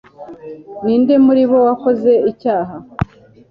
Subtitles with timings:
[0.83, 2.75] ni nde muri bo wakoze icyaha